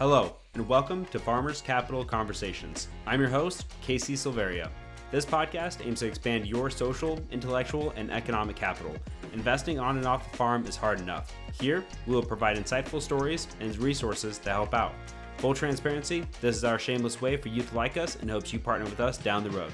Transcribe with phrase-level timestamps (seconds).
[0.00, 2.88] Hello, and welcome to Farmers Capital Conversations.
[3.06, 4.68] I'm your host, Casey Silveria.
[5.12, 8.96] This podcast aims to expand your social, intellectual, and economic capital.
[9.32, 11.32] Investing on and off the farm is hard enough.
[11.60, 14.94] Here, we will provide insightful stories and resources to help out.
[15.38, 18.58] Full transparency, this is our shameless way for you to like us and hopes you
[18.58, 19.72] partner with us down the road.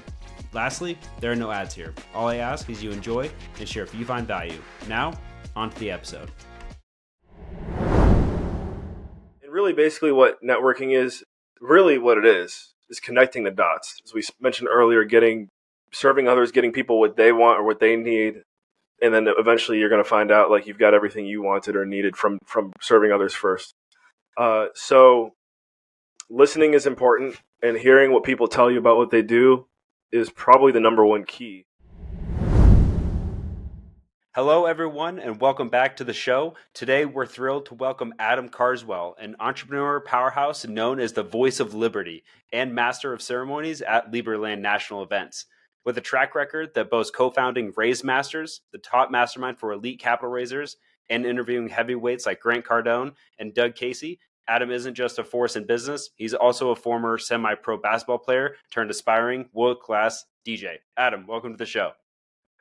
[0.53, 1.95] Lastly, there are no ads here.
[2.13, 4.61] All I ask is you enjoy and share if you find value.
[4.87, 5.13] Now,
[5.55, 6.29] on to the episode.
[9.61, 11.23] Really, basically, what networking is,
[11.59, 14.01] really what it is, is connecting the dots.
[14.03, 15.49] As we mentioned earlier, getting,
[15.93, 18.41] serving others, getting people what they want or what they need,
[19.01, 21.85] and then eventually you're going to find out like you've got everything you wanted or
[21.85, 23.73] needed from from serving others first.
[24.35, 25.33] Uh, so,
[26.29, 29.67] listening is important, and hearing what people tell you about what they do
[30.11, 31.65] is probably the number one key.
[34.33, 36.55] Hello, everyone, and welcome back to the show.
[36.73, 41.73] Today, we're thrilled to welcome Adam Carswell, an entrepreneur powerhouse known as the voice of
[41.73, 45.47] liberty and master of ceremonies at Liberland national events.
[45.83, 49.99] With a track record that boasts co founding Raise Masters, the top mastermind for elite
[49.99, 50.77] capital raisers,
[51.09, 55.67] and interviewing heavyweights like Grant Cardone and Doug Casey, Adam isn't just a force in
[55.67, 60.75] business, he's also a former semi pro basketball player turned aspiring world class DJ.
[60.95, 61.91] Adam, welcome to the show.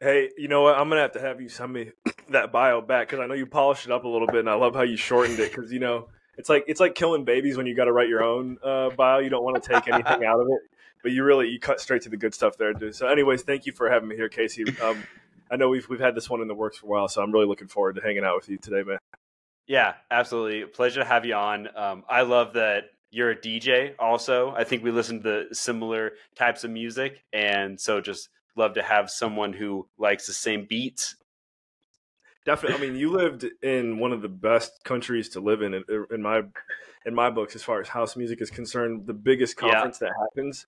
[0.01, 0.79] Hey, you know what?
[0.79, 1.93] I'm gonna have to have you send me
[2.31, 4.55] that bio back because I know you polished it up a little bit, and I
[4.55, 5.53] love how you shortened it.
[5.55, 8.23] Because you know, it's like it's like killing babies when you got to write your
[8.23, 9.19] own uh, bio.
[9.19, 10.61] You don't want to take anything out of it,
[11.03, 12.95] but you really you cut straight to the good stuff there, dude.
[12.95, 14.65] So, anyways, thank you for having me here, Casey.
[14.81, 15.05] Um,
[15.51, 17.31] I know we've we've had this one in the works for a while, so I'm
[17.31, 18.98] really looking forward to hanging out with you today, man.
[19.67, 20.64] Yeah, absolutely.
[20.64, 21.69] Pleasure to have you on.
[21.77, 24.55] Um, I love that you're a DJ also.
[24.57, 27.23] I think we listen to similar types of music.
[27.33, 31.17] And so just love to have someone who likes the same beats.
[32.45, 32.79] Definitely.
[32.79, 36.42] I mean, you lived in one of the best countries to live in, in, my
[37.05, 39.07] in my books, as far as house music is concerned.
[39.07, 40.09] The biggest conference yeah.
[40.09, 40.67] that happens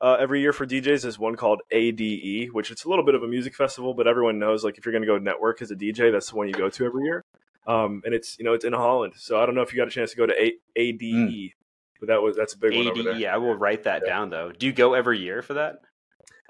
[0.00, 3.22] uh, every year for DJs is one called ADE, which it's a little bit of
[3.22, 5.76] a music festival, but everyone knows like if you're going to go network as a
[5.76, 7.24] DJ, that's the one you go to every year.
[7.66, 9.86] Um, and it's you know it's in Holland, so I don't know if you got
[9.86, 11.52] a chance to go to a- ADE, mm.
[12.00, 13.20] but that was that's a big ADE, one.
[13.20, 14.12] Yeah, I will write that yeah.
[14.12, 14.50] down though.
[14.50, 15.76] Do you go every year for that?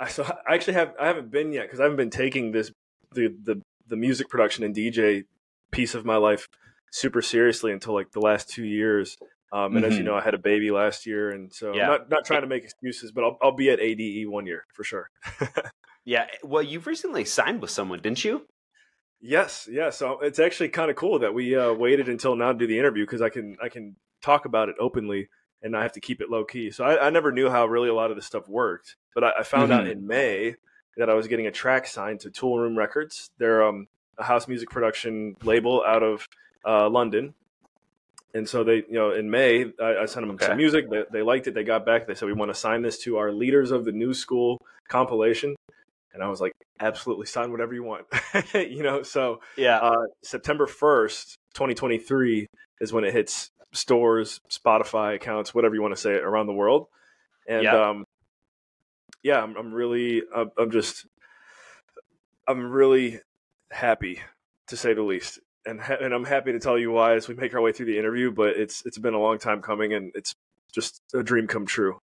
[0.07, 2.73] So I actually have I haven't been yet because I haven't been taking this
[3.15, 5.25] the the the music production and DJ
[5.71, 6.49] piece of my life
[6.91, 9.17] super seriously until like the last two years.
[9.53, 9.85] Um, and mm-hmm.
[9.85, 10.07] as you mm-hmm.
[10.07, 11.87] know, I had a baby last year, and so yeah.
[11.87, 14.83] not not trying to make excuses, but I'll I'll be at ADE one year for
[14.83, 15.11] sure.
[16.05, 18.47] yeah, well, you've recently signed with someone, didn't you?
[19.21, 19.91] Yes, yeah.
[19.91, 22.79] So it's actually kind of cool that we uh, waited until now to do the
[22.79, 25.29] interview because I can I can talk about it openly
[25.63, 26.71] and I have to keep it low key.
[26.71, 29.33] So I, I never knew how really a lot of this stuff worked, but I,
[29.41, 29.81] I found mm-hmm.
[29.81, 30.57] out in May
[30.97, 33.31] that I was getting a track signed to Toolroom Records.
[33.39, 33.87] They're um,
[34.19, 36.29] a house music production label out of
[36.67, 37.35] uh, London.
[38.35, 40.47] And so they, you know, in May, I, I sent them okay.
[40.47, 40.91] some music.
[40.91, 41.55] They, they liked it.
[41.55, 42.07] They got back.
[42.07, 45.55] They said, we want to sign this to our Leaders of the New School compilation.
[46.15, 48.07] And I was like, absolutely sign whatever you want.
[48.55, 49.79] you know, so yeah.
[49.79, 52.47] Uh, September 1st, 2023
[52.81, 56.87] is when it hits stores, Spotify accounts, whatever you want to say around the world.
[57.49, 58.05] And yeah, um,
[59.23, 61.07] yeah I'm, I'm really, I'm, I'm just,
[62.47, 63.21] I'm really
[63.71, 64.21] happy
[64.69, 65.41] to say the least.
[65.65, 67.87] And, ha- and I'm happy to tell you why as we make our way through
[67.87, 70.35] the interview, but it's, it's been a long time coming and it's
[70.73, 72.01] just a dream come true.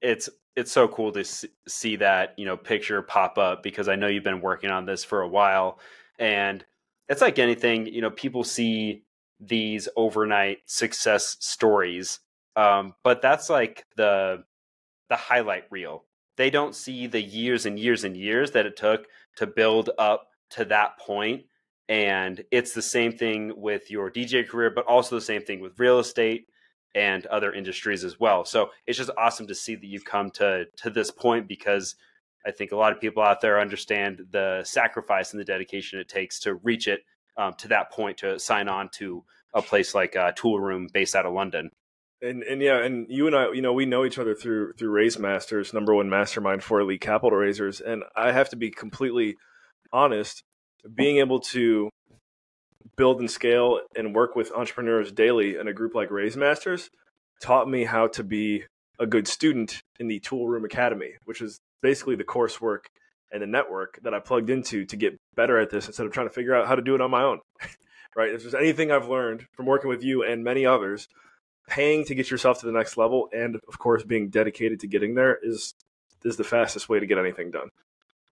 [0.00, 1.24] It's it's so cool to
[1.66, 5.04] see that you know picture pop up because I know you've been working on this
[5.04, 5.78] for a while,
[6.18, 6.64] and
[7.08, 9.02] it's like anything you know people see
[9.40, 12.20] these overnight success stories,
[12.56, 14.44] um, but that's like the
[15.08, 16.04] the highlight reel.
[16.36, 19.06] They don't see the years and years and years that it took
[19.36, 21.44] to build up to that point.
[21.88, 25.78] And it's the same thing with your DJ career, but also the same thing with
[25.78, 26.46] real estate
[26.94, 28.44] and other industries as well.
[28.44, 31.96] So it's just awesome to see that you've come to to this point because
[32.46, 36.08] I think a lot of people out there understand the sacrifice and the dedication it
[36.08, 37.04] takes to reach it
[37.36, 39.24] um, to that point to sign on to
[39.54, 41.70] a place like uh, Toolroom based out of London.
[42.22, 44.90] And and yeah, and you and I, you know, we know each other through through
[44.90, 47.80] Raise Masters, number one mastermind for elite capital raisers.
[47.80, 49.36] And I have to be completely
[49.92, 50.42] honest,
[50.94, 51.90] being able to
[52.96, 56.90] build and scale and work with entrepreneurs daily in a group like Raise Masters
[57.42, 58.64] taught me how to be
[58.98, 62.84] a good student in the Toolroom Academy, which is basically the coursework
[63.34, 66.28] and the network that I plugged into to get better at this instead of trying
[66.28, 67.40] to figure out how to do it on my own.
[68.16, 68.30] right?
[68.30, 71.08] If there's anything I've learned from working with you and many others,
[71.68, 75.14] paying to get yourself to the next level and of course being dedicated to getting
[75.14, 75.74] there is
[76.24, 77.68] is the fastest way to get anything done.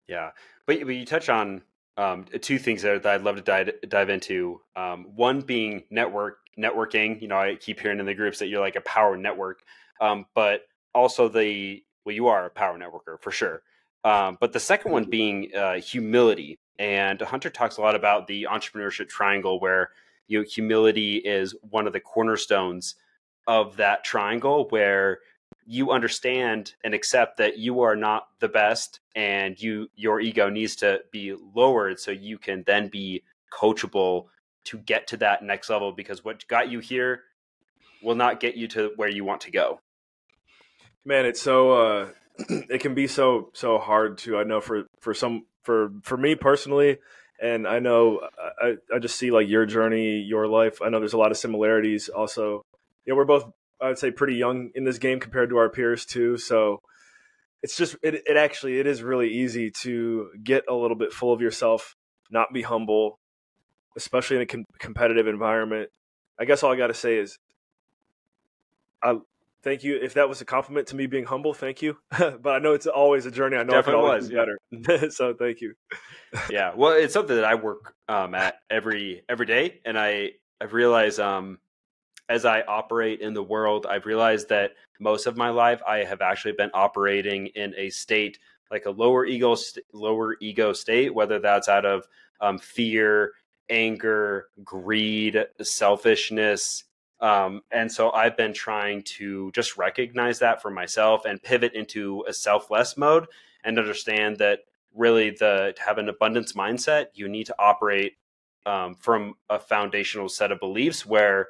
[0.07, 0.31] Yeah.
[0.67, 1.63] But, but you touch on
[1.97, 4.61] um, two things there that I'd love to dive, dive into.
[4.77, 7.21] Um, one being network networking.
[7.21, 9.61] You know, I keep hearing in the groups that you're like a power network,
[10.01, 10.63] um, but
[10.95, 13.63] also the well, you are a power networker for sure.
[14.05, 18.49] Um, but the second one being uh, humility, and Hunter talks a lot about the
[18.51, 19.91] entrepreneurship triangle, where
[20.27, 22.97] you know, humility is one of the cornerstones
[23.47, 25.21] of that triangle, where
[25.67, 30.75] you understand and accept that you are not the best, and you your ego needs
[30.77, 33.23] to be lowered so you can then be
[33.53, 34.27] coachable
[34.65, 35.93] to get to that next level.
[35.93, 37.23] Because what got you here
[38.03, 39.81] will not get you to where you want to go.
[41.05, 42.09] Man, it's so uh,
[42.39, 44.39] it can be so so hard to.
[44.39, 46.99] I know for for some for for me personally,
[47.41, 48.21] and I know
[48.61, 50.81] I I just see like your journey, your life.
[50.83, 52.09] I know there's a lot of similarities.
[52.09, 52.63] Also,
[53.05, 53.51] you know, we're both
[53.81, 56.37] I would say pretty young in this game compared to our peers too.
[56.39, 56.81] So
[57.63, 61.33] it's just it it actually it is really easy to get a little bit full
[61.33, 61.97] of yourself,
[62.31, 63.19] not be humble,
[63.97, 65.91] especially in a com- competitive environment.
[66.39, 67.39] I guess all I got to say is
[69.03, 69.19] I
[69.63, 69.97] thank you.
[69.97, 71.97] If that was a compliment to me being humble, thank you.
[72.19, 73.57] but I know it's always a journey.
[73.57, 75.11] I know Definitely it was, be better.
[75.11, 75.75] so thank you.
[76.51, 80.73] yeah, well, it's something that I work um, at every every day, and I I've
[80.73, 81.59] realized um,
[82.29, 86.23] as I operate in the world, I've realized that most of my life I have
[86.23, 88.39] actually been operating in a state
[88.71, 92.09] like a lower ego st- lower ego state, whether that's out of
[92.41, 93.33] um, fear,
[93.69, 96.85] anger, greed, selfishness,
[97.23, 102.25] um, and so I've been trying to just recognize that for myself and pivot into
[102.29, 103.27] a selfless mode
[103.63, 104.61] and understand that
[104.93, 108.15] really the to have an abundance mindset, you need to operate
[108.67, 111.49] um, from a foundational set of beliefs where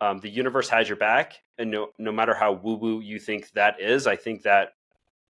[0.00, 3.50] um, the universe has your back, and no no matter how woo woo you think
[3.52, 4.70] that is, I think that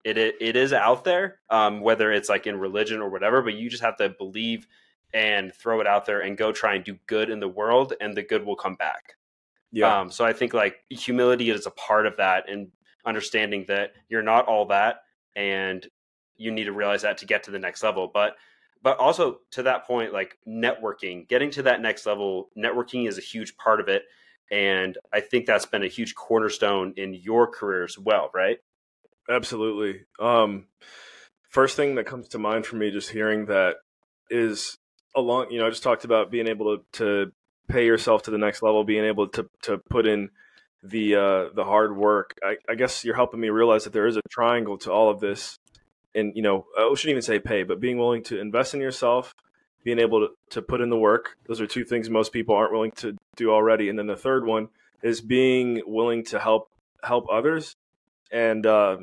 [0.03, 3.41] it it is out there, um, whether it's like in religion or whatever.
[3.41, 4.67] But you just have to believe
[5.13, 8.15] and throw it out there and go try and do good in the world, and
[8.15, 9.15] the good will come back.
[9.71, 10.01] Yeah.
[10.01, 12.69] Um, so I think like humility is a part of that and
[13.05, 14.97] understanding that you're not all that
[15.35, 15.87] and
[16.35, 18.09] you need to realize that to get to the next level.
[18.13, 18.35] But
[18.83, 23.21] but also to that point, like networking, getting to that next level, networking is a
[23.21, 24.03] huge part of it.
[24.49, 28.57] And I think that's been a huge cornerstone in your career as well, right?
[29.29, 30.01] Absolutely.
[30.19, 30.65] Um,
[31.49, 33.75] first thing that comes to mind for me just hearing that
[34.29, 34.77] is
[35.15, 37.31] along, you know, I just talked about being able to, to
[37.67, 40.29] pay yourself to the next level, being able to to put in
[40.83, 42.37] the uh, the hard work.
[42.43, 45.19] I, I, guess you're helping me realize that there is a triangle to all of
[45.19, 45.57] this,
[46.15, 49.33] and you know I shouldn't even say pay, but being willing to invest in yourself,
[49.83, 51.37] being able to, to put in the work.
[51.47, 53.89] Those are two things most people aren't willing to do already.
[53.89, 54.69] And then the third one
[55.01, 56.69] is being willing to help
[57.03, 57.75] help others
[58.31, 58.97] and uh,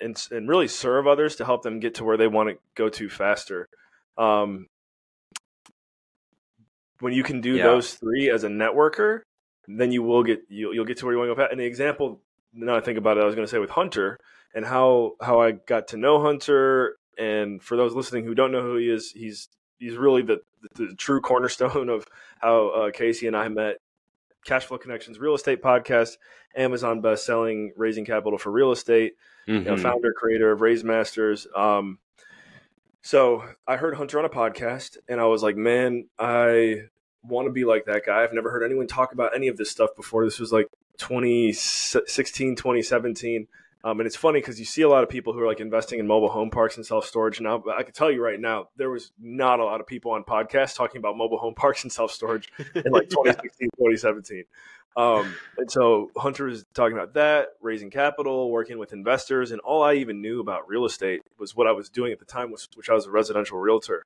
[0.00, 2.88] and and really serve others to help them get to where they want to go
[2.88, 3.68] to faster.
[4.18, 4.66] Um,
[7.00, 7.64] when you can do yeah.
[7.64, 9.20] those three as a networker,
[9.66, 11.48] then you will get you'll, you'll get to where you want to go.
[11.50, 12.20] And the example
[12.52, 14.18] now I think about it, I was going to say with Hunter
[14.54, 16.96] and how how I got to know Hunter.
[17.18, 19.48] And for those listening who don't know who he is, he's
[19.78, 20.40] he's really the
[20.74, 22.06] the, the true cornerstone of
[22.38, 23.76] how uh, Casey and I met.
[24.46, 26.16] Cashflow Connections Real Estate Podcast,
[26.56, 29.12] Amazon best-selling Raising Capital for Real Estate,
[29.46, 29.52] mm-hmm.
[29.52, 29.82] you know, mm-hmm.
[29.82, 31.46] founder creator of Raise Masters.
[31.54, 31.98] Um,
[33.02, 36.82] so I heard Hunter on a podcast and I was like, man, I
[37.22, 38.22] want to be like that guy.
[38.22, 40.24] I've never heard anyone talk about any of this stuff before.
[40.24, 40.68] This was like
[40.98, 43.46] 2016, 2017.
[43.82, 46.00] Um, and it's funny because you see a lot of people who are like investing
[46.00, 47.58] in mobile home parks and self storage now.
[47.58, 50.22] But I can tell you right now, there was not a lot of people on
[50.22, 53.68] podcasts talking about mobile home parks and self storage in like 2016, yeah.
[53.78, 54.44] 2017.
[54.96, 59.82] Um, and so Hunter was talking about that, raising capital, working with investors, and all
[59.82, 62.68] I even knew about real estate was what I was doing at the time, was,
[62.74, 64.04] which I was a residential realtor.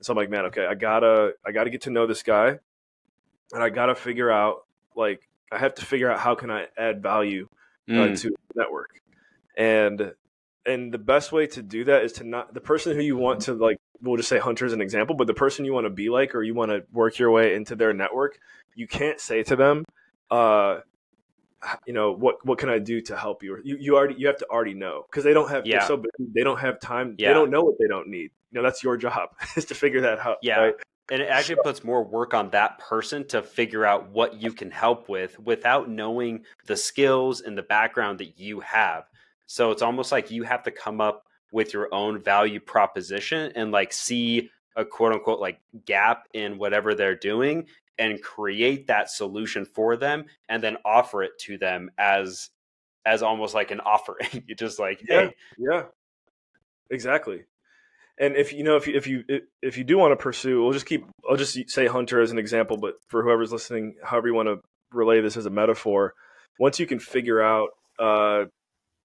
[0.00, 2.58] So I'm like, man, okay, I gotta, I gotta get to know this guy,
[3.52, 4.64] and I gotta figure out,
[4.96, 7.48] like, I have to figure out how can I add value
[7.88, 8.20] uh, mm.
[8.20, 9.00] to network,
[9.56, 10.12] and
[10.64, 13.42] and the best way to do that is to not the person who you want
[13.42, 15.90] to like we'll just say hunter as an example but the person you want to
[15.90, 18.38] be like or you want to work your way into their network
[18.74, 19.84] you can't say to them
[20.30, 20.80] uh,
[21.86, 23.58] you know what what can I do to help you?
[23.64, 25.86] You you already you have to already know because they don't have yeah.
[25.86, 27.16] so busy, they don't have time.
[27.18, 27.28] Yeah.
[27.28, 28.30] They don't know what they don't need.
[28.50, 30.38] You know that's your job is to figure that out.
[30.42, 30.58] Yeah.
[30.58, 30.74] Right?
[31.10, 34.70] And it actually puts more work on that person to figure out what you can
[34.70, 39.04] help with without knowing the skills and the background that you have.
[39.46, 43.70] So it's almost like you have to come up with your own value proposition and
[43.70, 47.66] like see a quote unquote like gap in whatever they're doing
[47.98, 52.50] and create that solution for them and then offer it to them as
[53.06, 54.44] as almost like an offering.
[54.46, 55.34] you just like, yeah, hey.
[55.56, 55.82] Yeah.
[56.90, 57.44] Exactly.
[58.18, 59.24] And if you know if you if you
[59.62, 61.06] if you do want to pursue, we'll just keep.
[61.28, 64.60] I'll just say hunter as an example, but for whoever's listening, however you want to
[64.90, 66.14] relay this as a metaphor,
[66.58, 68.44] once you can figure out uh,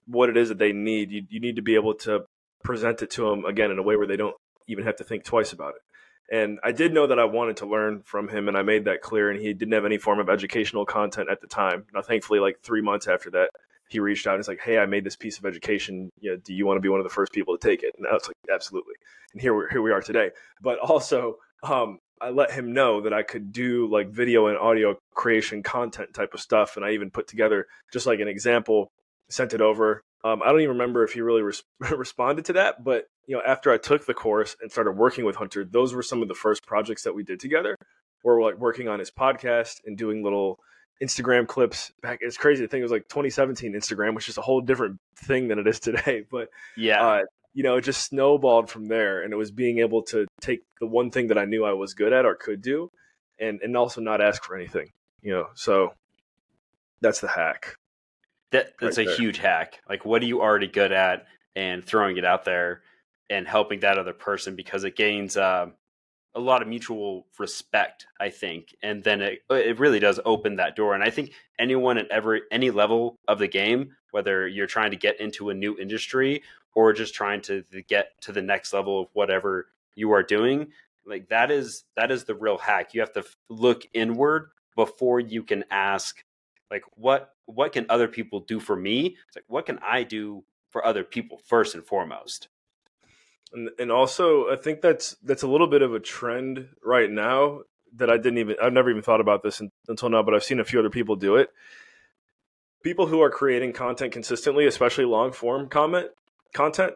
[0.07, 2.25] what it is that they need, you, you need to be able to
[2.63, 4.35] present it to them again in a way where they don't
[4.67, 5.81] even have to think twice about it.
[6.33, 9.01] And I did know that I wanted to learn from him, and I made that
[9.01, 9.29] clear.
[9.29, 11.85] And he didn't have any form of educational content at the time.
[11.93, 13.49] Now, thankfully, like three months after that,
[13.91, 16.09] he reached out and he's like, "Hey, I made this piece of education.
[16.19, 17.93] You know, do you want to be one of the first people to take it?"
[17.97, 18.95] And I was like, "Absolutely."
[19.33, 20.31] And here we here we are today.
[20.61, 24.97] But also, um, I let him know that I could do like video and audio
[25.13, 28.87] creation content type of stuff, and I even put together just like an example,
[29.29, 30.01] sent it over.
[30.23, 33.41] Um, I don't even remember if he really res- responded to that, but you know,
[33.45, 36.35] after I took the course and started working with Hunter, those were some of the
[36.35, 37.75] first projects that we did together.
[38.21, 40.59] Where we're like working on his podcast and doing little
[41.01, 42.19] Instagram clips back.
[42.21, 45.47] It's crazy to think it was like 2017 Instagram, which is a whole different thing
[45.47, 46.25] than it is today.
[46.31, 47.21] But yeah, uh,
[47.53, 50.87] you know, it just snowballed from there, and it was being able to take the
[50.87, 52.91] one thing that I knew I was good at or could do,
[53.39, 54.91] and and also not ask for anything.
[55.21, 55.93] You know, so
[57.01, 57.75] that's the hack.
[58.51, 59.17] That that's right a there.
[59.17, 59.81] huge hack.
[59.89, 62.81] Like, what are you already good at, and throwing it out there
[63.29, 65.67] and helping that other person because it gains uh,
[66.35, 70.75] a lot of mutual respect, I think, and then it it really does open that
[70.75, 70.93] door.
[70.93, 74.97] And I think anyone at every any level of the game, whether you're trying to
[74.97, 79.07] get into a new industry or just trying to, get to the next level of
[79.13, 80.67] whatever you are doing,
[81.05, 82.93] like that is that is the real hack.
[82.93, 86.23] You have to look inward before you can ask,
[86.69, 89.17] like what what can other people do for me?
[89.27, 92.47] It's like what can I do for other people first and foremost.
[93.53, 97.61] And, and also, I think that's that's a little bit of a trend right now
[97.95, 100.59] that I didn't even I've never even thought about this until now, but I've seen
[100.59, 101.49] a few other people do it.
[102.83, 106.07] People who are creating content consistently, especially long form comment
[106.53, 106.93] content,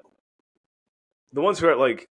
[1.33, 2.09] the ones who are like,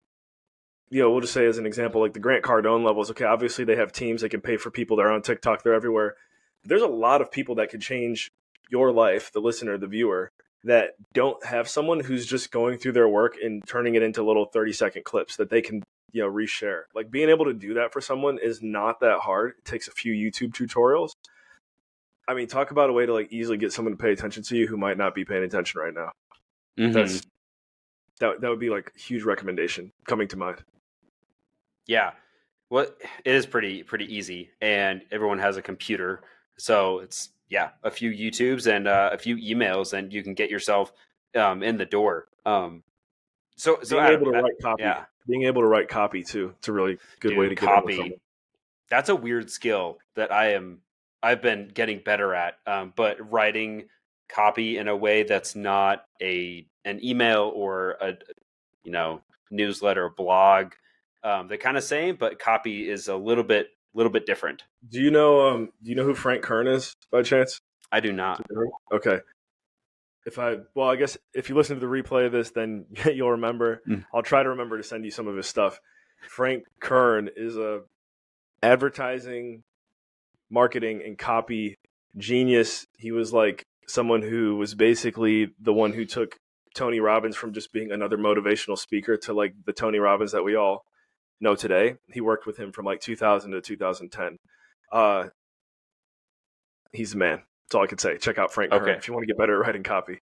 [0.89, 3.11] you know, we'll just say as an example, like the Grant Cardone levels.
[3.11, 4.97] Okay, obviously they have teams; they can pay for people.
[4.97, 5.63] They're on TikTok.
[5.63, 6.15] They're everywhere.
[6.63, 8.31] There's a lot of people that could change
[8.69, 10.31] your life, the listener, the viewer,
[10.63, 14.45] that don't have someone who's just going through their work and turning it into little
[14.45, 16.83] 30 second clips that they can you know reshare.
[16.93, 19.53] Like being able to do that for someone is not that hard.
[19.57, 21.11] It takes a few youtube tutorials.
[22.27, 24.57] I mean talk about a way to like easily get someone to pay attention to
[24.57, 26.11] you who might not be paying attention right now.
[26.79, 26.93] Mm-hmm.
[26.93, 27.21] that's
[28.19, 30.63] that, that would be like a huge recommendation coming to mind.
[31.87, 32.11] Yeah.
[32.69, 32.87] Well
[33.25, 36.21] it is pretty pretty easy and everyone has a computer
[36.57, 40.49] so it's yeah, a few YouTubes and uh, a few emails, and you can get
[40.49, 40.93] yourself
[41.35, 42.29] um, in the door.
[42.45, 42.81] Um,
[43.57, 46.23] so, so being Adam, able to that, write copy, yeah, being able to write copy
[46.23, 48.19] too, it's a really good Dude, way to copy.
[48.89, 50.79] That's a weird skill that I am.
[51.21, 53.89] I've been getting better at, um, but writing
[54.29, 58.13] copy in a way that's not a an email or a
[58.85, 60.71] you know newsletter blog.
[61.21, 64.63] Um, they're kind of same, but copy is a little bit a little bit different.
[64.87, 65.47] Do you know?
[65.47, 67.59] Um, do you know who Frank Kern is by chance?
[67.91, 68.41] I do not.
[68.91, 69.19] Okay.
[70.25, 73.31] If I well, I guess if you listen to the replay of this, then you'll
[73.31, 73.81] remember.
[73.87, 74.05] Mm.
[74.13, 75.79] I'll try to remember to send you some of his stuff.
[76.29, 77.81] Frank Kern is a
[78.63, 79.63] advertising,
[80.49, 81.75] marketing, and copy
[82.17, 82.85] genius.
[82.97, 86.37] He was like someone who was basically the one who took
[86.75, 90.55] Tony Robbins from just being another motivational speaker to like the Tony Robbins that we
[90.55, 90.85] all
[91.41, 91.95] know today.
[92.11, 94.37] He worked with him from like 2000 to 2010.
[94.91, 95.29] Uh,
[96.91, 97.41] he's the man.
[97.67, 98.17] That's all I can say.
[98.17, 98.85] Check out Frank okay.
[98.85, 100.21] Kern if you want to get better at writing copy.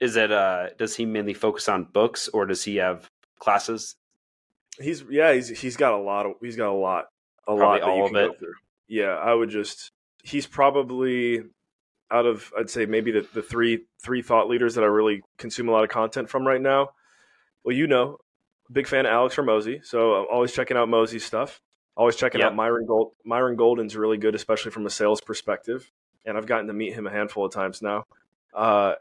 [0.00, 0.32] Is it?
[0.32, 3.08] Uh, does he mainly focus on books, or does he have
[3.38, 3.94] classes?
[4.80, 5.32] He's yeah.
[5.32, 7.06] He's he's got a lot of he's got a lot
[7.46, 8.54] a probably lot that you can go through.
[8.88, 9.92] Yeah, I would just.
[10.24, 11.42] He's probably
[12.10, 15.68] out of I'd say maybe the, the three three thought leaders that I really consume
[15.68, 16.90] a lot of content from right now.
[17.64, 18.18] Well, you know,
[18.72, 21.60] big fan of Alex Hormozi, so I'm always checking out Mosey's stuff.
[21.96, 22.50] Always checking yep.
[22.50, 23.12] out Myron Gold.
[23.24, 25.90] Myron Golden's really good, especially from a sales perspective,
[26.24, 28.04] and I've gotten to meet him a handful of times now.
[28.54, 28.94] Uh,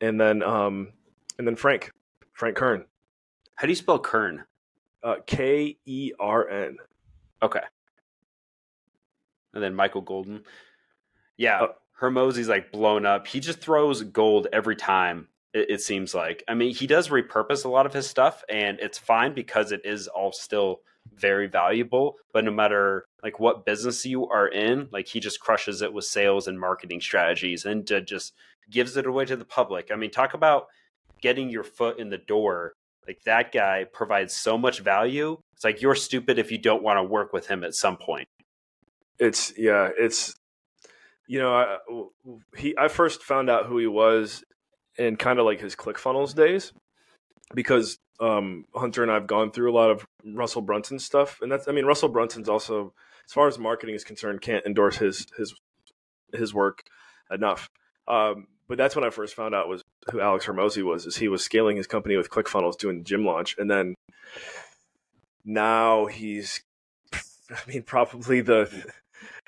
[0.00, 0.92] and then um,
[1.38, 1.90] and then Frank,
[2.32, 2.84] Frank Kern.
[3.56, 4.44] How do you spell Kern?
[5.02, 6.76] Uh, K E R N.
[7.42, 7.60] Okay.
[9.52, 10.44] And then Michael Golden.
[11.36, 11.68] Yeah, uh,
[12.00, 13.26] Hormozi's like blown up.
[13.26, 16.42] He just throws gold every time it, it, seems like.
[16.48, 19.82] I mean, he does repurpose a lot of his stuff, and it's fine because it
[19.84, 20.80] is all still
[21.14, 22.16] very valuable.
[22.32, 26.04] But no matter like what business you are in, like he just crushes it with
[26.04, 28.32] sales and marketing strategies, and just
[28.70, 29.90] gives it away to the public.
[29.92, 30.66] I mean, talk about
[31.20, 32.74] getting your foot in the door.
[33.06, 35.38] Like that guy provides so much value.
[35.54, 38.28] It's like you're stupid if you don't want to work with him at some point.
[39.18, 40.34] It's yeah, it's
[41.26, 41.78] you know, I,
[42.56, 44.44] he I first found out who he was
[44.98, 46.72] in kind of like his ClickFunnels days
[47.54, 51.68] because um, Hunter and I've gone through a lot of Russell Brunson stuff, and that's
[51.68, 52.94] I mean Russell Brunson's also,
[53.26, 55.54] as far as marketing is concerned, can't endorse his his
[56.32, 56.82] his work
[57.30, 57.68] enough.
[58.08, 61.06] Um, but that's when I first found out was who Alex Hormozi was.
[61.06, 63.94] Is he was scaling his company with ClickFunnels, doing the gym launch, and then
[65.44, 66.62] now he's,
[67.12, 68.84] I mean, probably the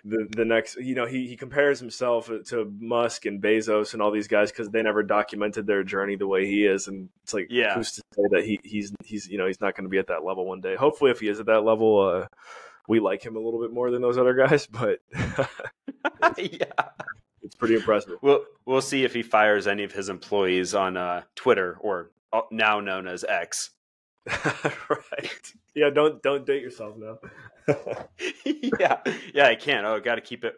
[0.04, 0.76] the the next.
[0.76, 4.70] You know, he he compares himself to Musk and Bezos and all these guys because
[4.70, 8.02] they never documented their journey the way he is, and it's like, yeah, who's to
[8.14, 10.46] say that he he's he's you know he's not going to be at that level
[10.46, 10.76] one day.
[10.76, 12.26] Hopefully, if he is at that level, uh,
[12.88, 15.00] we like him a little bit more than those other guys, but
[16.38, 16.88] yeah
[17.44, 18.18] it's pretty impressive.
[18.23, 22.40] We'll we'll see if he fires any of his employees on uh, Twitter or uh,
[22.50, 23.70] now known as X.
[24.88, 25.52] right.
[25.74, 25.90] Yeah.
[25.90, 27.18] Don't don't date yourself now.
[28.78, 29.00] yeah.
[29.34, 29.46] Yeah.
[29.46, 29.86] I can't.
[29.86, 30.54] Oh, got to keep it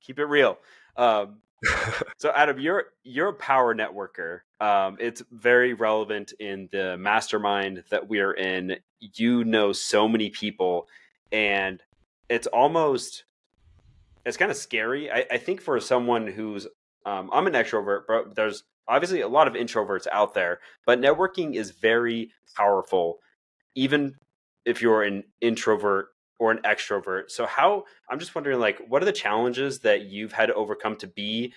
[0.00, 0.58] keep it real.
[0.96, 1.38] Um,
[2.18, 4.40] so, Adam, you're you're a power networker.
[4.60, 8.76] Um, it's very relevant in the mastermind that we are in.
[9.00, 10.88] You know so many people,
[11.32, 11.82] and
[12.28, 13.24] it's almost
[14.24, 15.10] it's kind of scary.
[15.10, 16.66] I, I, think for someone who's
[17.06, 20.60] um, I'm an extrovert, but there's obviously a lot of introverts out there.
[20.86, 23.18] But networking is very powerful,
[23.74, 24.16] even
[24.64, 26.08] if you're an introvert
[26.38, 27.30] or an extrovert.
[27.30, 30.96] So how I'm just wondering, like, what are the challenges that you've had to overcome
[30.96, 31.52] to be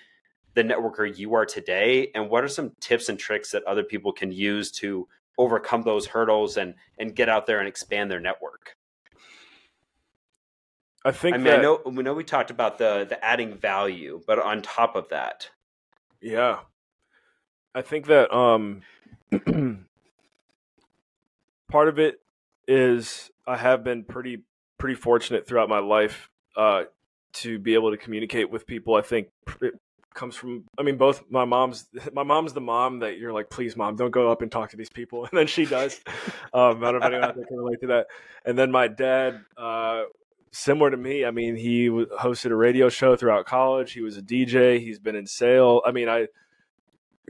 [0.54, 4.12] the networker you are today, and what are some tips and tricks that other people
[4.12, 8.76] can use to overcome those hurdles and and get out there and expand their network?
[11.04, 11.34] I think.
[11.34, 14.38] I mean, that, I know we know we talked about the the adding value, but
[14.38, 15.50] on top of that,
[16.20, 16.60] yeah,
[17.74, 18.82] I think that um,
[21.70, 22.20] part of it
[22.68, 24.42] is I have been pretty
[24.78, 26.84] pretty fortunate throughout my life uh,
[27.34, 28.94] to be able to communicate with people.
[28.94, 29.28] I think
[29.60, 29.74] it
[30.14, 33.76] comes from I mean both my mom's my mom's the mom that you're like please
[33.76, 36.00] mom don't go up and talk to these people and then she does
[36.54, 38.06] um, I don't know if anyone can relate to that
[38.44, 40.04] and then my dad uh,
[40.54, 41.24] similar to me.
[41.24, 43.92] I mean, he hosted a radio show throughout college.
[43.92, 44.78] He was a DJ.
[44.78, 45.82] He's been in sale.
[45.84, 46.28] I mean, I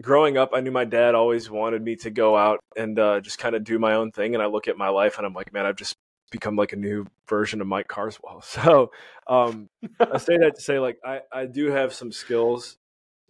[0.00, 3.38] growing up, I knew my dad always wanted me to go out and uh, just
[3.38, 4.34] kind of do my own thing.
[4.34, 5.96] And I look at my life and I'm like, man, I've just
[6.30, 8.42] become like a new version of Mike Carswell.
[8.44, 8.90] So
[9.26, 9.68] um,
[10.00, 12.76] I say that to say, like, I, I do have some skills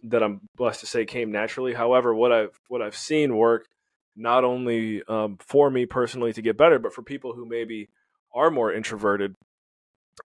[0.03, 1.73] that I'm blessed to say came naturally.
[1.73, 3.67] However, what I've what I've seen work
[4.15, 7.89] not only um, for me personally to get better, but for people who maybe
[8.33, 9.35] are more introverted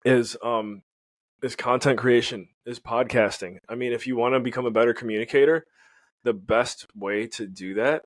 [0.05, 0.83] is um
[1.43, 3.59] is content creation, is podcasting.
[3.69, 5.67] I mean, if you want to become a better communicator,
[6.25, 8.03] the best way to do that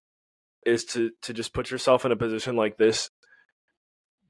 [0.64, 3.10] is to to just put yourself in a position like this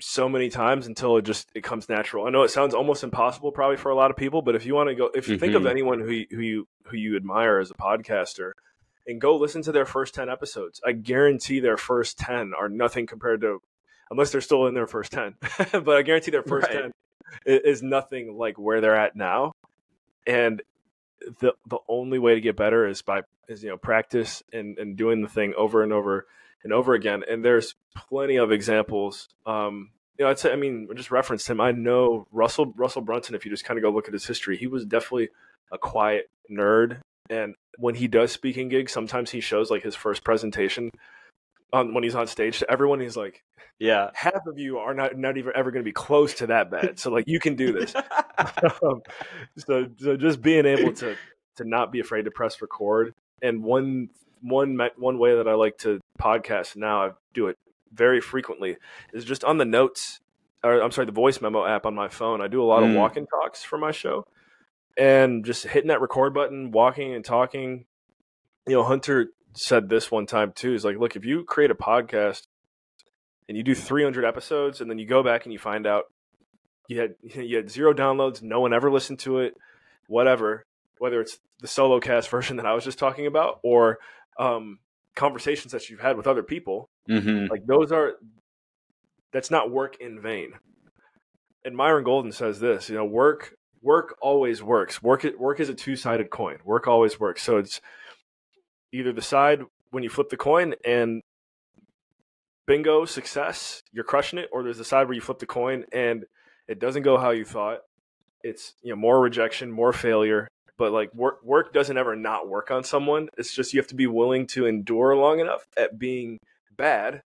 [0.00, 2.26] so many times until it just it comes natural.
[2.26, 4.74] I know it sounds almost impossible probably for a lot of people, but if you
[4.74, 5.40] want to go if you mm-hmm.
[5.40, 5.70] think of mm-hmm.
[5.70, 8.52] anyone who who you who you admire as a podcaster
[9.06, 13.06] and go listen to their first 10 episodes, I guarantee their first 10 are nothing
[13.06, 13.60] compared to
[14.10, 15.34] unless they're still in their first 10.
[15.72, 16.92] but I guarantee their first right.
[17.46, 19.52] 10 is nothing like where they're at now.
[20.26, 20.62] And
[21.40, 24.96] the the only way to get better is by is you know practice and and
[24.96, 26.26] doing the thing over and over
[26.62, 27.22] and over again.
[27.28, 29.28] And there's plenty of examples.
[29.46, 31.60] Um, you know, I'd say I mean just referenced him.
[31.60, 33.34] I know Russell Russell Brunson.
[33.34, 35.30] If you just kind of go look at his history, he was definitely
[35.72, 37.00] a quiet nerd.
[37.30, 40.90] And when he does speaking gigs, sometimes he shows like his first presentation
[41.74, 43.00] on when he's on stage to everyone.
[43.00, 43.42] He's like,
[43.78, 46.70] "Yeah, half of you are not not even ever going to be close to that
[46.70, 46.98] bad.
[46.98, 47.94] So like, you can do this."
[48.82, 49.02] um,
[49.58, 51.16] so so just being able to
[51.56, 53.14] to not be afraid to press record.
[53.42, 54.08] And one
[54.40, 57.58] one one way that I like to podcast now, I do it
[57.92, 58.76] very frequently,
[59.12, 60.20] is just on the notes.
[60.62, 62.40] Or I'm sorry, the voice memo app on my phone.
[62.40, 62.90] I do a lot mm.
[62.90, 64.26] of walk-in talks for my show,
[64.96, 67.84] and just hitting that record button, walking and talking.
[68.66, 70.74] You know, Hunter said this one time too.
[70.74, 72.42] Is like, look, if you create a podcast
[73.48, 76.04] and you do 300 episodes, and then you go back and you find out
[76.88, 79.54] you had you had zero downloads, no one ever listened to it,
[80.06, 80.64] whatever.
[80.98, 83.98] Whether it's the solo cast version that I was just talking about, or
[84.38, 84.78] um,
[85.14, 87.46] conversations that you've had with other people, mm-hmm.
[87.50, 88.14] like those are
[89.32, 90.52] that's not work in vain.
[91.64, 95.02] And Myron Golden says this, you know, work work always works.
[95.02, 96.58] Work work is a two sided coin.
[96.64, 97.42] Work always works.
[97.42, 97.80] So it's
[98.94, 101.20] either the side when you flip the coin and
[102.66, 106.24] bingo success you're crushing it or there's the side where you flip the coin and
[106.68, 107.80] it doesn't go how you thought.
[108.42, 110.48] It's you know more rejection more failure.
[110.76, 113.28] But like work work doesn't ever not work on someone.
[113.36, 116.38] It's just you have to be willing to endure long enough at being
[116.76, 117.22] bad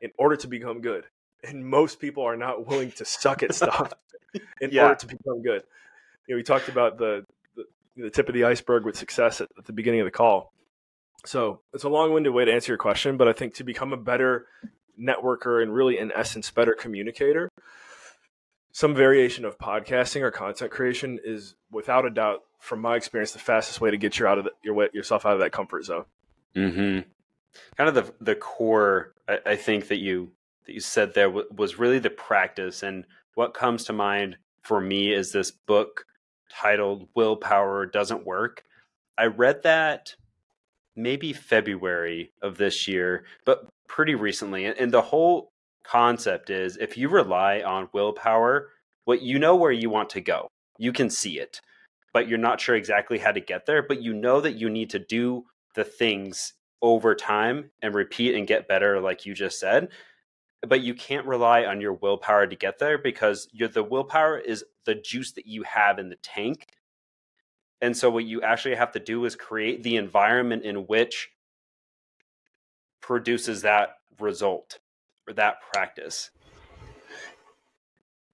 [0.00, 1.04] in order to become good.
[1.44, 3.92] And most people are not willing to suck at stuff
[4.60, 4.84] in yeah.
[4.84, 5.62] order to become good.
[6.26, 7.24] You know we talked about the,
[7.56, 7.64] the,
[7.96, 10.52] the tip of the iceberg with success at, at the beginning of the call
[11.24, 13.96] so it's a long-winded way to answer your question, but I think to become a
[13.96, 14.46] better
[15.00, 17.48] networker and really in essence better communicator
[18.72, 23.38] some variation of podcasting or content creation is without a doubt from my experience the
[23.38, 26.04] fastest way to get you out of the, your yourself out of that comfort zone
[26.54, 27.00] mm-hmm.
[27.76, 30.30] kind of the the core I, I, think that you
[30.66, 33.04] that you said there w- was really the practice and
[33.34, 36.04] what comes to mind for me is this book
[36.48, 38.64] titled willpower doesn't work
[39.16, 40.14] i read that
[40.98, 45.50] maybe february of this year but pretty recently and the whole
[45.88, 48.68] concept is if you rely on willpower,
[49.04, 50.48] what you know where you want to go.
[50.78, 51.60] You can see it,
[52.12, 54.90] but you're not sure exactly how to get there, but you know that you need
[54.90, 59.88] to do the things over time and repeat and get better like you just said.
[60.66, 64.94] But you can't rely on your willpower to get there because the willpower is the
[64.94, 66.66] juice that you have in the tank.
[67.80, 71.30] And so what you actually have to do is create the environment in which
[73.00, 74.78] produces that result
[75.26, 76.30] or that practice.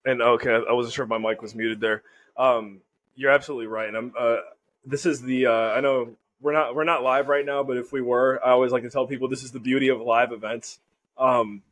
[0.06, 2.02] And okay, I wasn't sure if my mic was muted there.
[2.36, 2.80] Um,
[3.14, 3.88] you're absolutely right.
[3.88, 4.12] And I'm.
[4.18, 4.36] Uh,
[4.84, 5.46] this is the.
[5.46, 8.50] Uh, I know we're not we're not live right now, but if we were, I
[8.50, 10.78] always like to tell people this is the beauty of live events.
[11.16, 11.62] Um,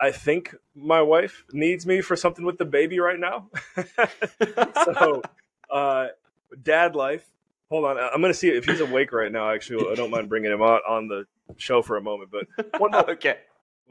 [0.00, 3.50] I think my wife needs me for something with the baby right now.
[4.84, 5.22] so,
[5.70, 6.06] uh,
[6.62, 7.26] dad life.
[7.70, 9.50] Hold on, I'm going to see if he's awake right now.
[9.50, 11.24] Actually, I don't mind bringing him out on the
[11.56, 12.30] show for a moment.
[12.32, 13.38] But one okay.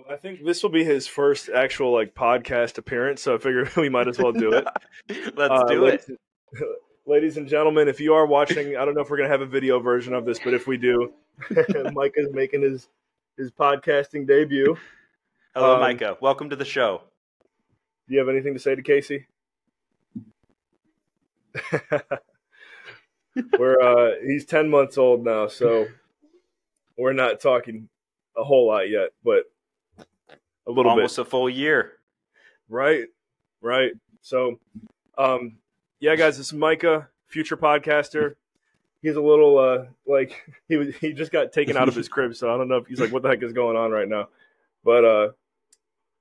[0.09, 3.89] I think this will be his first actual like podcast appearance, so I figure we
[3.89, 4.67] might as well do it.
[5.35, 6.05] Let's uh, do it.
[7.05, 9.45] Ladies and gentlemen, if you are watching, I don't know if we're gonna have a
[9.45, 11.13] video version of this, but if we do,
[11.93, 12.87] Micah is making his
[13.37, 14.77] his podcasting debut.
[15.55, 16.17] Hello, um, Micah.
[16.21, 17.01] Welcome to the show.
[18.07, 19.25] Do you have anything to say to Casey?
[23.57, 25.87] We're uh he's 10 months old now, so
[26.97, 27.89] we're not talking
[28.37, 29.43] a whole lot yet, but
[30.67, 30.89] a little bit.
[30.89, 31.27] almost bit.
[31.27, 31.93] a full year.
[32.69, 33.05] Right,
[33.61, 33.93] right.
[34.21, 34.59] So,
[35.17, 35.57] um,
[35.99, 38.35] yeah, guys, this is Micah, future podcaster.
[39.01, 40.35] He's a little uh, like
[40.67, 42.87] he was he just got taken out of his crib, so I don't know if
[42.87, 44.27] he's like, what the heck is going on right now.
[44.83, 45.29] But uh,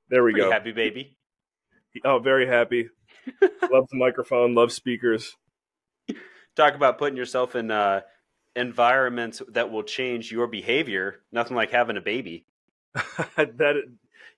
[0.09, 0.51] there we Pretty go.
[0.51, 1.17] Happy baby.
[2.05, 2.89] Oh, very happy.
[3.71, 4.55] loves the microphone.
[4.55, 5.37] Loves speakers.
[6.59, 8.01] Talk about putting yourself in uh,
[8.57, 11.21] environments that will change your behavior.
[11.31, 12.47] Nothing like having a baby.
[13.37, 13.77] that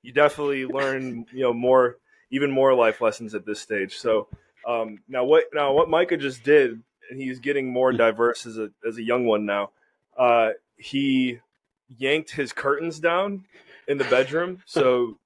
[0.03, 1.97] you definitely learn you know more
[2.31, 3.97] even more life lessons at this stage.
[3.97, 4.29] So
[4.69, 8.69] um, now what now what Micah just did, and he's getting more diverse as a
[8.87, 9.71] as a young one now.
[10.15, 11.39] Uh, he
[11.89, 13.47] yanked his curtains down
[13.89, 15.17] in the bedroom, so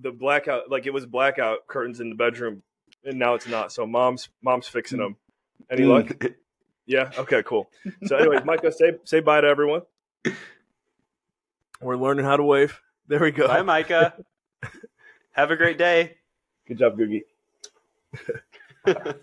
[0.00, 2.62] the blackout like it was blackout curtains in the bedroom,
[3.04, 3.70] and now it's not.
[3.70, 5.18] So mom's mom's fixing them.
[5.70, 6.24] Any luck?
[6.88, 7.10] Yeah.
[7.18, 7.42] Okay.
[7.42, 7.68] Cool.
[8.04, 9.82] So, anyways, Micah, say say bye to everyone.
[11.80, 12.80] We're learning how to wave.
[13.08, 13.48] There we go.
[13.48, 14.14] Bye, Micah.
[15.32, 16.18] Have a great day.
[16.68, 17.22] Good job, Googie.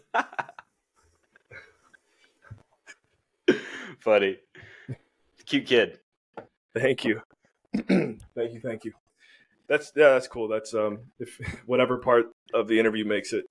[3.99, 4.37] Funny.
[5.45, 5.99] Cute kid.
[6.75, 7.21] Thank you.
[7.87, 8.93] thank you, thank you.
[9.67, 10.47] That's yeah, that's cool.
[10.47, 13.45] That's um if whatever part of the interview makes it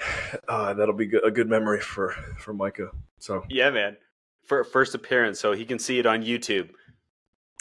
[0.48, 2.90] uh, that'll be a good memory for for Micah.
[3.18, 3.96] So Yeah, man.
[4.44, 6.70] For first appearance so he can see it on YouTube.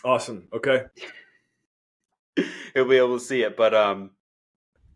[0.06, 0.48] Awesome.
[0.54, 0.86] Okay.
[2.74, 3.58] he'll be able to see it.
[3.58, 4.12] But um,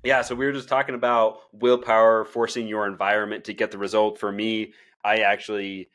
[0.04, 0.22] yeah.
[0.22, 4.20] So we were just talking about willpower, forcing your environment to get the result.
[4.20, 4.74] For me,
[5.04, 5.90] I actually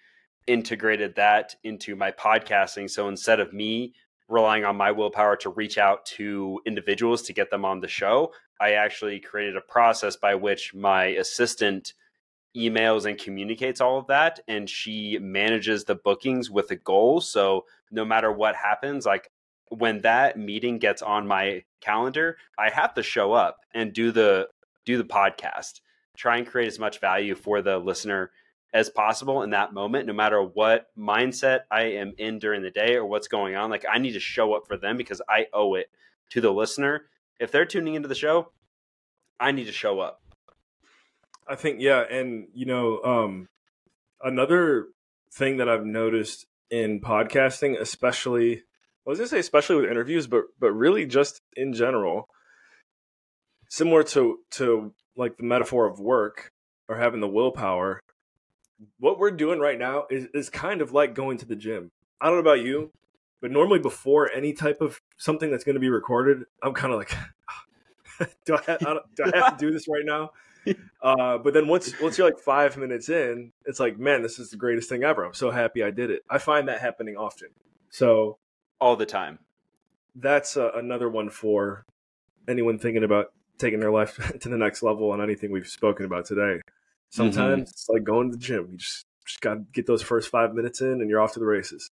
[0.47, 2.91] integrated that into my podcasting.
[2.91, 3.95] So instead of me
[4.29, 8.33] relying on my willpower to reach out to individuals to get them on the show,
[8.61, 11.93] I actually created a process by which my assistant
[12.57, 17.67] emails and communicates all of that and she manages the bookings with a goal so
[17.91, 19.31] no matter what happens like
[19.71, 24.49] when that meeting gets on my calendar, I have to show up and do the
[24.85, 25.81] do the podcast.
[26.17, 28.31] Try and create as much value for the listener
[28.77, 32.97] as possible in that moment, no matter what mindset I am in during the day
[32.97, 33.71] or what's going on.
[33.71, 35.91] Like I need to show up for them because I owe it
[36.31, 37.07] to the listener.
[37.41, 38.53] If they're tuning into the show,
[39.41, 40.21] I need to show up.
[41.49, 43.49] I think yeah, and you know, um
[44.23, 44.89] another
[45.33, 50.45] thing that I've noticed in podcasting, especially I was gonna say especially with interviews, but
[50.61, 52.29] but really just in general,
[53.71, 56.53] similar to to like the metaphor of work
[56.91, 58.03] or having the willpower.
[58.99, 61.91] What we're doing right now is is kind of like going to the gym.
[62.21, 62.93] I don't know about you,
[63.41, 66.99] but normally before any type of something that's going to be recorded, I'm kind of
[66.99, 67.15] like,
[68.45, 68.81] do I, have,
[69.15, 70.31] do I have to do this right now?
[71.01, 74.51] Uh, but then once once you're like five minutes in, it's like, man, this is
[74.51, 75.25] the greatest thing ever.
[75.25, 76.23] I'm so happy I did it.
[76.29, 77.51] I find that happening often.
[77.91, 78.39] So
[78.81, 79.39] all the time.
[80.17, 81.85] that's uh, another one for
[82.49, 86.27] anyone thinking about taking their life to the next level on anything we've spoken about
[86.27, 86.61] today.
[87.11, 87.61] Sometimes mm-hmm.
[87.63, 88.69] it's like going to the gym.
[88.73, 91.41] You just, just got to get those first five minutes in and you're off to
[91.41, 91.91] the races.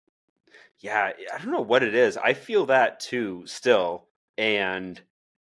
[0.80, 2.17] Yeah, I don't know what it is.
[2.17, 4.06] I feel that too still.
[4.38, 5.00] And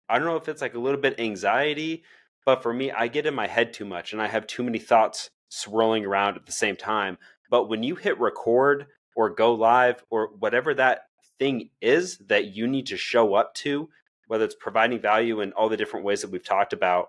[0.09, 2.03] I don't know if it's like a little bit anxiety,
[2.45, 4.79] but for me, I get in my head too much and I have too many
[4.79, 7.19] thoughts swirling around at the same time.
[7.51, 11.03] But when you hit record or go live or whatever that
[11.39, 13.89] thing is that you need to show up to,
[14.27, 17.09] whether it's providing value in all the different ways that we've talked about,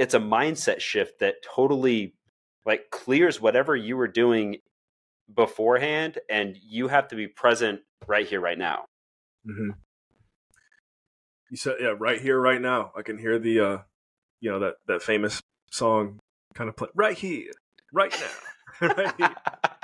[0.00, 2.14] it's a mindset shift that totally
[2.64, 4.56] like clears whatever you were doing
[5.32, 8.86] beforehand and you have to be present right here right now.
[9.46, 9.70] Mm-hmm.
[11.50, 12.92] you said yeah right here right now.
[12.96, 13.78] I can hear the uh
[14.40, 16.18] you know that that famous song
[16.54, 17.52] kind of play right here
[17.92, 18.26] right now.
[18.80, 19.34] Right here.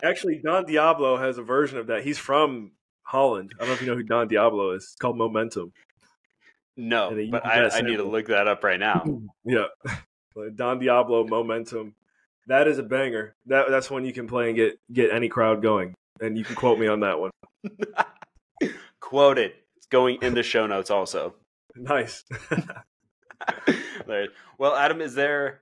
[0.03, 2.05] actually don diablo has a version of that.
[2.05, 3.53] He's from holland.
[3.57, 4.85] I don't know if you know who don diablo is.
[4.85, 5.75] It's called momentum
[6.77, 9.05] no but I, I need to look that up right now
[9.45, 9.67] yeah
[10.55, 11.95] don diablo momentum
[12.47, 13.35] that is a banger.
[13.47, 15.95] That that's one you can play and get get any crowd going.
[16.21, 17.31] And you can quote me on that one.
[19.01, 19.53] Quoted.
[19.77, 21.35] It's going in the show notes also.
[21.79, 22.25] Nice.
[24.57, 25.61] well, Adam, is there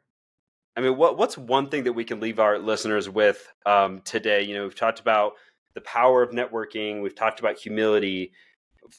[0.76, 4.42] I mean, what what's one thing that we can leave our listeners with um, today?
[4.44, 5.32] You know, we've talked about
[5.74, 7.02] the power of networking.
[7.02, 8.30] We've talked about humility,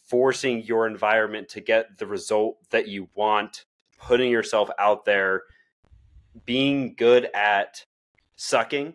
[0.07, 3.65] forcing your environment to get the result that you want,
[3.99, 5.43] putting yourself out there
[6.45, 7.85] being good at
[8.35, 8.93] sucking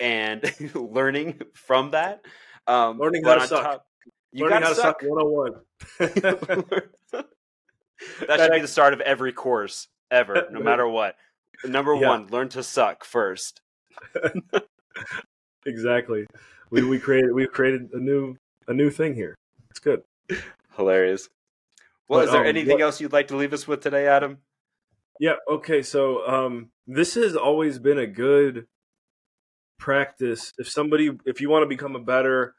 [0.00, 0.42] and
[0.74, 2.22] learning from that.
[2.66, 3.62] Um, learning how to suck.
[3.62, 3.86] Top,
[4.32, 5.52] you learning how to suck, suck 101.
[8.26, 11.16] that should be the start of every course ever, no matter what.
[11.64, 12.08] Number yeah.
[12.08, 13.60] one, learn to suck first.
[15.66, 16.26] exactly.
[16.70, 18.36] We we created we created a new
[18.68, 19.34] a new thing here.
[19.70, 20.02] It's good.
[20.76, 21.28] Hilarious.
[22.08, 24.06] Well, but, is there um, anything what, else you'd like to leave us with today,
[24.06, 24.38] Adam?
[25.20, 25.34] Yeah.
[25.50, 25.82] Okay.
[25.82, 28.66] So um, this has always been a good
[29.78, 30.52] practice.
[30.58, 32.54] If somebody, if you want to become a better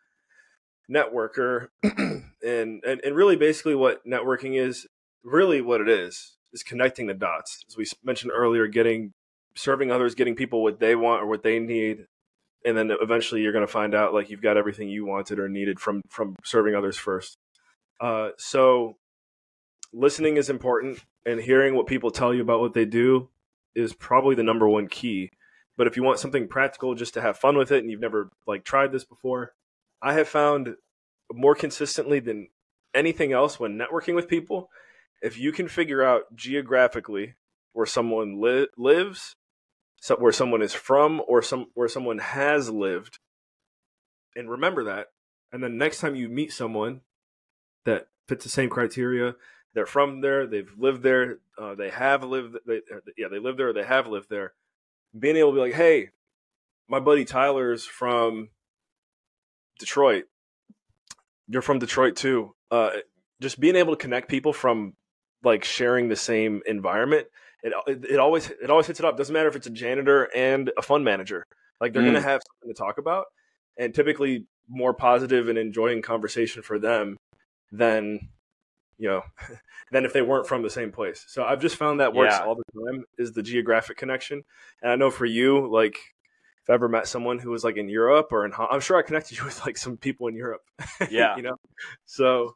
[0.91, 4.87] networker, and, and and really basically what networking is,
[5.23, 7.63] really what it is, is connecting the dots.
[7.67, 9.13] As we mentioned earlier, getting
[9.55, 12.05] serving others, getting people what they want or what they need,
[12.65, 15.49] and then eventually you're going to find out like you've got everything you wanted or
[15.49, 17.37] needed from from serving others first.
[17.99, 18.97] Uh, so
[19.93, 23.29] listening is important and hearing what people tell you about what they do
[23.75, 25.31] is probably the number one key.
[25.77, 28.31] But if you want something practical just to have fun with it and you've never
[28.45, 29.53] like tried this before,
[30.01, 30.75] I have found
[31.31, 32.47] more consistently than
[32.93, 34.69] anything else when networking with people,
[35.21, 37.35] if you can figure out geographically
[37.73, 39.35] where someone li- lives,
[40.01, 43.19] so where someone is from or some where someone has lived
[44.35, 45.07] and remember that
[45.51, 47.01] and then next time you meet someone
[47.85, 49.35] that fits the same criteria
[49.73, 52.81] they're from there, they've lived there, uh, they have lived, they,
[53.17, 54.53] yeah, they live there, they have lived there.
[55.17, 56.09] Being able to be like, hey,
[56.87, 58.49] my buddy Tyler's from
[59.79, 60.25] Detroit.
[61.47, 62.55] You're from Detroit too.
[62.71, 62.91] Uh,
[63.41, 64.93] just being able to connect people from
[65.43, 67.27] like sharing the same environment,
[67.63, 69.17] it, it, it always it always hits it up.
[69.17, 71.45] Doesn't matter if it's a janitor and a fund manager.
[71.81, 72.07] Like they're mm.
[72.07, 73.25] gonna have something to talk about,
[73.77, 77.17] and typically more positive and enjoying conversation for them
[77.71, 78.29] than
[78.99, 79.23] you know,
[79.91, 81.25] than if they weren't from the same place.
[81.27, 82.45] So I've just found that works yeah.
[82.45, 84.43] all the time is the geographic connection.
[84.83, 85.97] And I know for you, like
[86.63, 89.01] if I ever met someone who was like in Europe or in, I'm sure I
[89.01, 90.61] connected you with like some people in Europe.
[91.09, 91.55] Yeah, you know,
[92.05, 92.55] so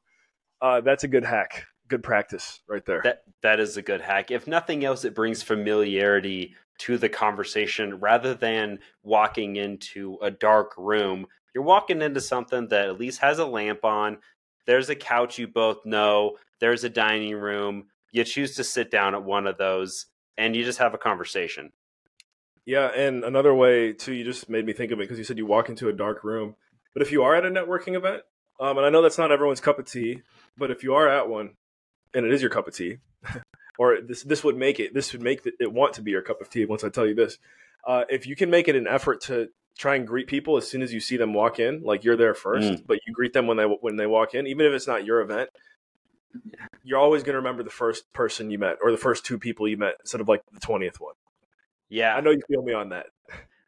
[0.61, 3.01] uh, that's a good hack, good practice right there.
[3.03, 4.31] That that is a good hack.
[4.31, 10.73] If nothing else, it brings familiarity to the conversation rather than walking into a dark
[10.77, 11.25] room.
[11.55, 14.17] You're walking into something that at least has a lamp on,
[14.65, 17.85] there's a couch you both know, there's a dining room.
[18.11, 20.05] You choose to sit down at one of those
[20.37, 21.71] and you just have a conversation.
[22.65, 25.37] Yeah, and another way too, you just made me think of it because you said
[25.37, 26.55] you walk into a dark room.
[26.93, 28.23] But if you are at a networking event,
[28.59, 30.21] um, and I know that's not everyone's cup of tea,
[30.57, 31.55] but if you are at one
[32.13, 32.97] and it is your cup of tea,
[33.79, 36.39] or this this would make it this would make it want to be your cup
[36.39, 37.37] of tea once I tell you this.
[37.85, 40.81] Uh, if you can make it an effort to try and greet people as soon
[40.81, 41.81] as you see them walk in.
[41.83, 42.87] Like you're there first, mm.
[42.87, 45.21] but you greet them when they when they walk in, even if it's not your
[45.21, 45.49] event.
[46.83, 49.67] You're always going to remember the first person you met or the first two people
[49.67, 51.15] you met instead of like the twentieth one.
[51.89, 53.07] Yeah, I know you feel me on that.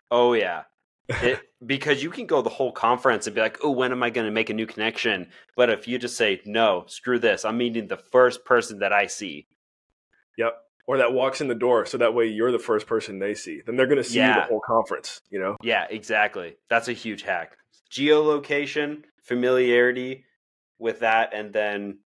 [0.09, 0.63] Oh yeah,
[1.09, 4.09] it, because you can go the whole conference and be like, "Oh, when am I
[4.09, 7.45] going to make a new connection?" But if you just say, "No, screw this.
[7.45, 9.47] I'm meeting the first person that I see."
[10.37, 13.33] Yep or that walks in the door so that way you're the first person they
[13.33, 14.41] see then they're going to see yeah.
[14.41, 17.57] the whole conference you know yeah exactly that's a huge hack
[17.91, 20.25] geolocation familiarity
[20.79, 21.97] with that and then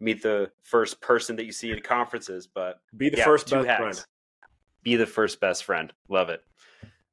[0.00, 3.66] meet the first person that you see at conferences, but be the yeah, first best
[3.66, 3.80] hacks.
[3.80, 4.04] friend.
[4.82, 5.92] Be the first best friend.
[6.08, 6.40] Love it.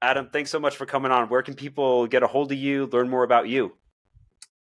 [0.02, 1.28] Adam, thanks so much for coming on.
[1.28, 3.74] Where can people get a hold of you, learn more about you?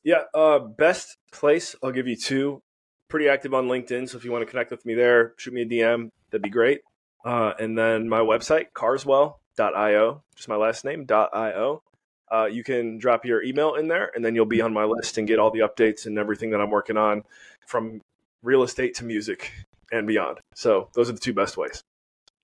[0.03, 2.61] Yeah, uh, best place, I'll give you two.
[3.09, 5.61] Pretty active on LinkedIn, so if you want to connect with me there, shoot me
[5.61, 6.09] a DM.
[6.29, 6.81] That'd be great.
[7.23, 11.83] Uh, and then my website, carswell.io, just my last name, .io.
[12.29, 15.17] Uh, you can drop your email in there, and then you'll be on my list
[15.17, 17.23] and get all the updates and everything that I'm working on
[17.65, 18.01] from
[18.43, 19.51] real estate to music
[19.91, 20.39] and beyond.
[20.53, 21.83] So those are the two best ways.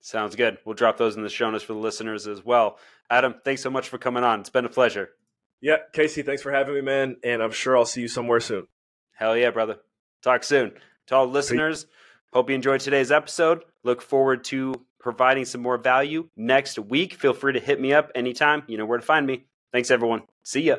[0.00, 0.58] Sounds good.
[0.64, 2.78] We'll drop those in the show notes for the listeners as well.
[3.10, 4.40] Adam, thanks so much for coming on.
[4.40, 5.10] It's been a pleasure.
[5.60, 7.16] Yeah, Casey, thanks for having me, man.
[7.24, 8.66] And I'm sure I'll see you somewhere soon.
[9.12, 9.78] Hell yeah, brother.
[10.24, 10.72] Talk soon.
[11.08, 11.86] To all listeners,
[12.32, 13.62] hope you enjoyed today's episode.
[13.82, 17.12] Look forward to providing some more value next week.
[17.12, 18.62] Feel free to hit me up anytime.
[18.66, 19.44] You know where to find me.
[19.70, 20.22] Thanks, everyone.
[20.42, 20.76] See ya.